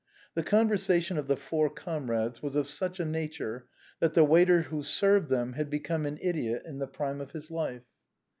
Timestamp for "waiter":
4.23-4.63